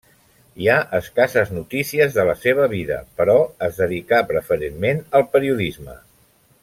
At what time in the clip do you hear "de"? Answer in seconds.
2.17-2.25